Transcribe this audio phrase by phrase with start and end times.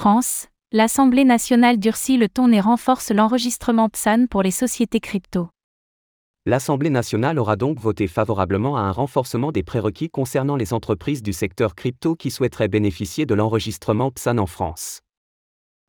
[0.00, 5.50] France, l'Assemblée nationale durcit le ton et renforce l'enregistrement PSAN pour les sociétés crypto.
[6.46, 11.34] L'Assemblée nationale aura donc voté favorablement à un renforcement des prérequis concernant les entreprises du
[11.34, 15.02] secteur crypto qui souhaiteraient bénéficier de l'enregistrement PSAN en France.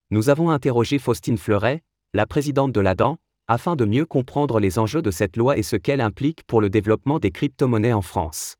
[0.10, 1.82] Nous avons interrogé Faustine Fleuret,
[2.14, 3.16] la présidente de l'ADAN,
[3.48, 6.70] afin de mieux comprendre les enjeux de cette loi et ce qu'elle implique pour le
[6.70, 8.58] développement des crypto-monnaies en France.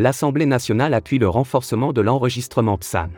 [0.00, 3.10] L'Assemblée nationale appuie le renforcement de l'enregistrement PSAN.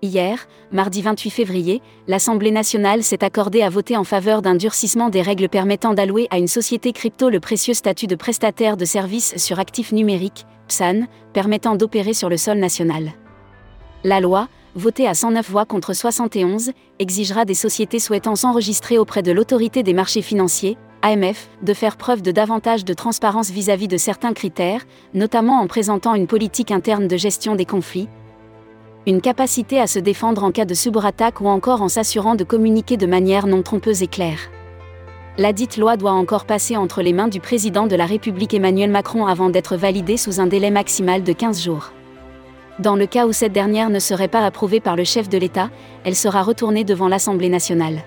[0.00, 5.20] Hier, mardi 28 février, l'Assemblée nationale s'est accordée à voter en faveur d'un durcissement des
[5.20, 9.58] règles permettant d'allouer à une société crypto le précieux statut de prestataire de services sur
[9.58, 11.02] actifs numériques, PSAN,
[11.34, 13.12] permettant d'opérer sur le sol national.
[14.04, 19.32] La loi, votée à 109 voix contre 71, exigera des sociétés souhaitant s'enregistrer auprès de
[19.32, 24.32] l'autorité des marchés financiers, AMF, de faire preuve de davantage de transparence vis-à-vis de certains
[24.32, 28.08] critères, notamment en présentant une politique interne de gestion des conflits,
[29.06, 32.96] une capacité à se défendre en cas de cyberattaque ou encore en s'assurant de communiquer
[32.96, 34.50] de manière non trompeuse et claire.
[35.36, 38.90] La dite loi doit encore passer entre les mains du président de la République Emmanuel
[38.90, 41.92] Macron avant d'être validée sous un délai maximal de 15 jours.
[42.78, 45.68] Dans le cas où cette dernière ne serait pas approuvée par le chef de l'État,
[46.04, 48.02] elle sera retournée devant l'Assemblée nationale.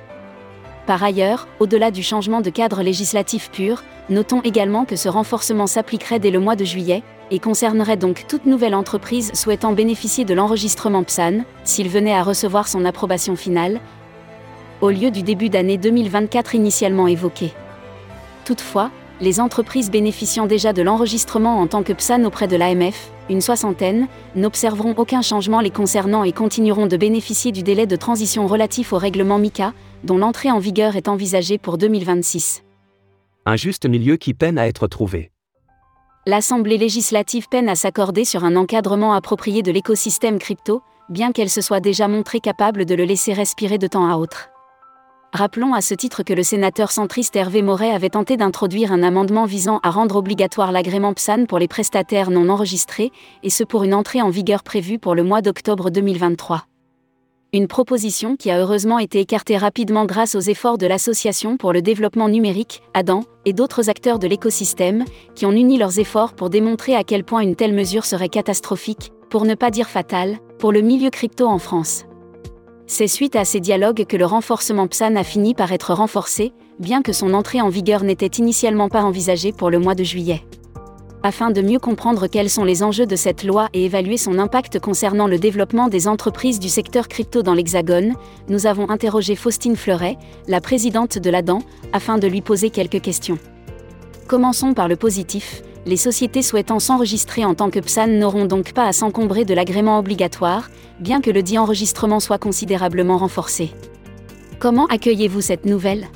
[0.88, 6.20] Par ailleurs, au-delà du changement de cadre législatif pur, notons également que ce renforcement s'appliquerait
[6.20, 11.04] dès le mois de juillet, et concernerait donc toute nouvelle entreprise souhaitant bénéficier de l'enregistrement
[11.04, 13.82] PSAN, s'il venait à recevoir son approbation finale,
[14.80, 17.52] au lieu du début d'année 2024 initialement évoqué.
[18.46, 23.42] Toutefois, les entreprises bénéficiant déjà de l'enregistrement en tant que PSAN auprès de l'AMF, une
[23.42, 28.94] soixantaine, n'observeront aucun changement les concernant et continueront de bénéficier du délai de transition relatif
[28.94, 29.74] au règlement MICA,
[30.04, 32.64] dont l'entrée en vigueur est envisagée pour 2026.
[33.46, 35.32] Un juste milieu qui peine à être trouvé.
[36.26, 41.62] L'Assemblée législative peine à s'accorder sur un encadrement approprié de l'écosystème crypto, bien qu'elle se
[41.62, 44.50] soit déjà montrée capable de le laisser respirer de temps à autre.
[45.38, 49.46] Rappelons à ce titre que le sénateur centriste Hervé Moret avait tenté d'introduire un amendement
[49.46, 53.12] visant à rendre obligatoire l'agrément PSAN pour les prestataires non enregistrés,
[53.44, 56.66] et ce pour une entrée en vigueur prévue pour le mois d'octobre 2023.
[57.54, 61.84] Une proposition qui a heureusement été écartée rapidement grâce aux efforts de l'Association pour le
[61.84, 65.06] développement numérique, ADAN, et d'autres acteurs de l'écosystème,
[65.36, 69.12] qui ont uni leurs efforts pour démontrer à quel point une telle mesure serait catastrophique,
[69.30, 72.07] pour ne pas dire fatale, pour le milieu crypto en France.
[72.90, 77.02] C'est suite à ces dialogues que le renforcement PSAN a fini par être renforcé, bien
[77.02, 80.42] que son entrée en vigueur n'était initialement pas envisagée pour le mois de juillet
[81.24, 84.80] afin de mieux comprendre quels sont les enjeux de cette loi et évaluer son impact
[84.80, 88.14] concernant le développement des entreprises du secteur crypto dans l'Hexagone,
[88.48, 90.18] nous avons interrogé Faustine Fleuret,
[90.48, 91.60] la présidente de l'ADAN,
[91.92, 93.40] afin de lui poser quelques questions.
[94.28, 95.64] Commençons par le positif.
[95.88, 99.98] Les sociétés souhaitant s'enregistrer en tant que PSAN n'auront donc pas à s'encombrer de l'agrément
[100.00, 103.72] obligatoire, bien que le dit enregistrement soit considérablement renforcé.
[104.60, 106.08] Comment accueillez-vous cette nouvelle?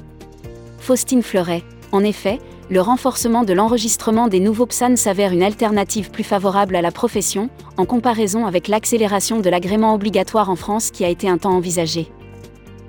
[0.79, 1.63] Faustine Fleuret.
[1.93, 2.39] En effet,
[2.69, 7.49] le renforcement de l'enregistrement des nouveaux PSAN s'avère une alternative plus favorable à la profession,
[7.77, 12.11] en comparaison avec l'accélération de l'agrément obligatoire en France qui a été un temps envisagé.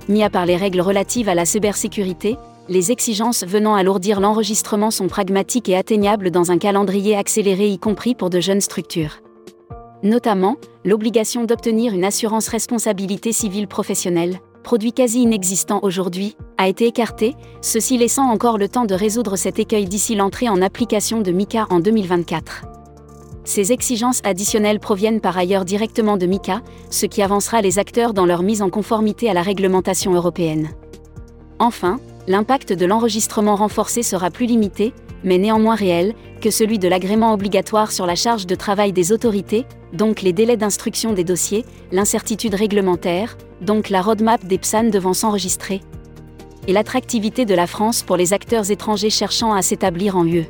[0.09, 2.37] Mis à part les règles relatives à la cybersécurité,
[2.69, 8.15] les exigences venant alourdir l'enregistrement sont pragmatiques et atteignables dans un calendrier accéléré y compris
[8.15, 9.19] pour de jeunes structures.
[10.03, 17.35] Notamment, l'obligation d'obtenir une assurance responsabilité civile professionnelle, produit quasi inexistant aujourd'hui, a été écarté,
[17.61, 21.67] ceci laissant encore le temps de résoudre cet écueil d'ici l'entrée en application de MICA
[21.71, 22.67] en 2024.
[23.45, 28.27] Ces exigences additionnelles proviennent par ailleurs directement de MICA, ce qui avancera les acteurs dans
[28.27, 30.71] leur mise en conformité à la réglementation européenne.
[31.59, 34.93] Enfin, l'impact de l'enregistrement renforcé sera plus limité,
[35.25, 39.65] mais néanmoins réel, que celui de l'agrément obligatoire sur la charge de travail des autorités,
[39.93, 45.81] donc les délais d'instruction des dossiers, l'incertitude réglementaire, donc la roadmap des PSAN devant s'enregistrer,
[46.67, 50.47] et l'attractivité de la France pour les acteurs étrangers cherchant à s'établir en UE.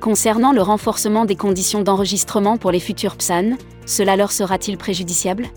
[0.00, 5.48] Concernant le renforcement des conditions d'enregistrement pour les futurs PSAN, cela leur sera-t-il préjudiciable?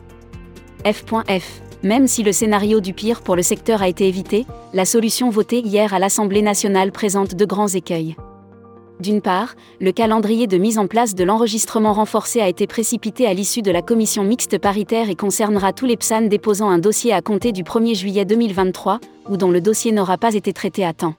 [0.86, 1.62] F.F.
[1.84, 5.60] Même si le scénario du pire pour le secteur a été évité, la solution votée
[5.60, 8.16] hier à l'Assemblée nationale présente de grands écueils.
[9.00, 13.34] D'une part, le calendrier de mise en place de l'enregistrement renforcé a été précipité à
[13.34, 17.24] l'issue de la commission mixte paritaire et concernera tous les PSAN déposant un dossier à
[17.24, 19.00] compter du 1er juillet 2023,
[19.30, 21.16] ou dont le dossier n'aura pas été traité à temps.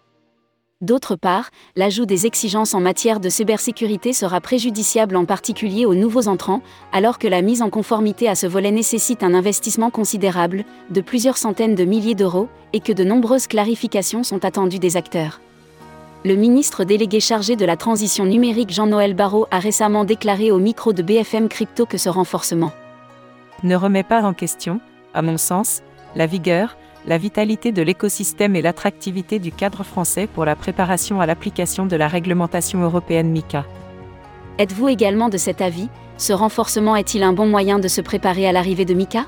[0.82, 6.28] D'autre part, l'ajout des exigences en matière de cybersécurité sera préjudiciable en particulier aux nouveaux
[6.28, 6.60] entrants,
[6.92, 11.38] alors que la mise en conformité à ce volet nécessite un investissement considérable, de plusieurs
[11.38, 15.40] centaines de milliers d'euros, et que de nombreuses clarifications sont attendues des acteurs.
[16.24, 20.92] Le ministre délégué chargé de la transition numérique Jean-Noël Barrot a récemment déclaré au micro
[20.92, 22.72] de BFM Crypto que ce renforcement
[23.62, 24.80] ne remet pas en question,
[25.14, 25.82] à mon sens,
[26.16, 26.76] la vigueur,
[27.06, 31.96] la vitalité de l'écosystème et l'attractivité du cadre français pour la préparation à l'application de
[31.96, 33.64] la réglementation européenne MICA.
[34.58, 35.88] Êtes-vous également de cet avis?
[36.18, 39.26] Ce renforcement est-il un bon moyen de se préparer à l'arrivée de MICA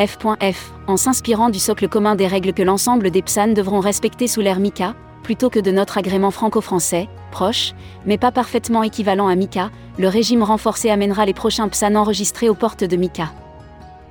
[0.00, 0.72] F.F.
[0.86, 4.60] En s'inspirant du socle commun des règles que l'ensemble des PSAN devront respecter sous l'ère
[4.60, 4.94] MICA,
[5.24, 7.74] plutôt que de notre agrément franco-français, proche,
[8.06, 12.54] mais pas parfaitement équivalent à MICA, le régime renforcé amènera les prochains PSAN enregistrés aux
[12.54, 13.32] portes de MICA.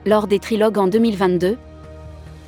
[0.06, 1.58] Lors des trilogues en 2022,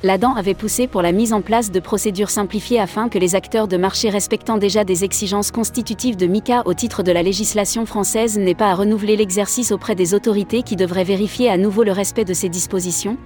[0.02, 3.68] l'ADAN avait poussé pour la mise en place de procédures simplifiées afin que les acteurs
[3.68, 8.38] de marché respectant déjà des exigences constitutives de MICA au titre de la législation française
[8.38, 12.24] n'aient pas à renouveler l'exercice auprès des autorités qui devraient vérifier à nouveau le respect
[12.24, 13.18] de ces dispositions,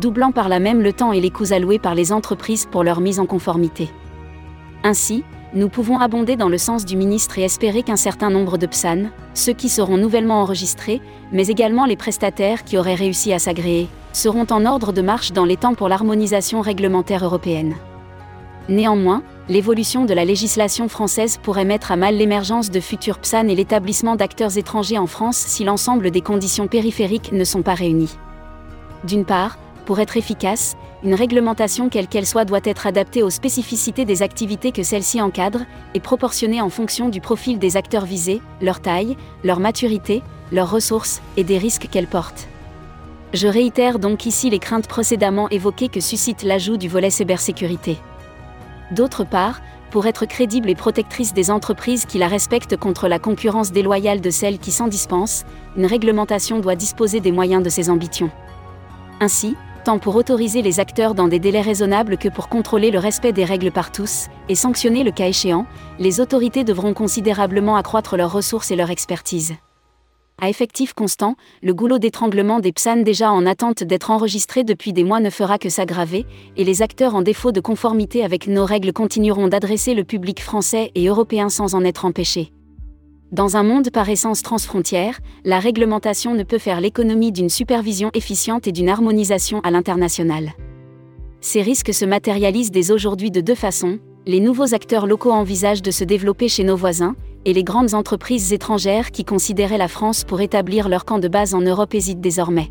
[0.00, 3.00] doublant par là même le temps et les coûts alloués par les entreprises pour leur
[3.00, 3.90] mise en conformité.
[4.84, 8.66] Ainsi, nous pouvons abonder dans le sens du ministre et espérer qu'un certain nombre de
[8.66, 13.88] PSAN, ceux qui seront nouvellement enregistrés, mais également les prestataires qui auraient réussi à s'agréer,
[14.14, 17.74] seront en ordre de marche dans les temps pour l'harmonisation réglementaire européenne.
[18.70, 23.54] Néanmoins, l'évolution de la législation française pourrait mettre à mal l'émergence de futurs PSAN et
[23.54, 28.16] l'établissement d'acteurs étrangers en France si l'ensemble des conditions périphériques ne sont pas réunies.
[29.04, 34.04] D'une part, pour être efficace, une réglementation quelle qu'elle soit doit être adaptée aux spécificités
[34.04, 35.60] des activités que celle-ci encadre,
[35.94, 41.20] et proportionnée en fonction du profil des acteurs visés, leur taille, leur maturité, leurs ressources,
[41.36, 42.48] et des risques qu'elle porte.
[43.32, 47.98] Je réitère donc ici les craintes précédemment évoquées que suscite l'ajout du volet cybersécurité.
[48.90, 53.72] D'autre part, pour être crédible et protectrice des entreprises qui la respectent contre la concurrence
[53.72, 55.44] déloyale de celles qui s'en dispensent,
[55.76, 58.30] une réglementation doit disposer des moyens de ses ambitions.
[59.20, 63.32] Ainsi, tant pour autoriser les acteurs dans des délais raisonnables que pour contrôler le respect
[63.32, 65.66] des règles par tous, et sanctionner le cas échéant,
[65.98, 69.54] les autorités devront considérablement accroître leurs ressources et leur expertise.
[70.40, 75.04] À effectif constant, le goulot d'étranglement des PSAN déjà en attente d'être enregistrés depuis des
[75.04, 76.26] mois ne fera que s'aggraver,
[76.56, 80.90] et les acteurs en défaut de conformité avec nos règles continueront d'adresser le public français
[80.94, 82.52] et européen sans en être empêchés.
[83.32, 88.66] Dans un monde par essence transfrontière, la réglementation ne peut faire l'économie d'une supervision efficiente
[88.66, 90.52] et d'une harmonisation à l'international.
[91.40, 93.98] Ces risques se matérialisent dès aujourd'hui de deux façons.
[94.26, 98.52] Les nouveaux acteurs locaux envisagent de se développer chez nos voisins, et les grandes entreprises
[98.52, 102.70] étrangères qui considéraient la France pour établir leur camp de base en Europe hésitent désormais.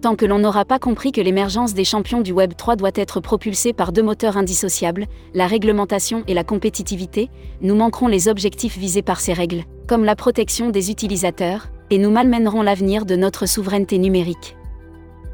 [0.00, 3.18] Tant que l'on n'aura pas compris que l'émergence des champions du Web 3 doit être
[3.18, 7.30] propulsée par deux moteurs indissociables, la réglementation et la compétitivité,
[7.62, 12.12] nous manquerons les objectifs visés par ces règles, comme la protection des utilisateurs, et nous
[12.12, 14.56] malmènerons l'avenir de notre souveraineté numérique.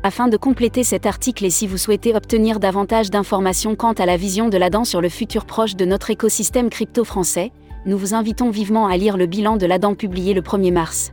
[0.02, 4.16] Afin de compléter cet article et si vous souhaitez obtenir davantage d'informations quant à la
[4.16, 7.52] vision de l'ADAN sur le futur proche de notre écosystème crypto français,
[7.84, 11.12] nous vous invitons vivement à lire le bilan de l'ADAN publié le 1er mars.